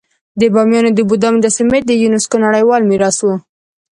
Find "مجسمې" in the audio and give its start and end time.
1.35-1.79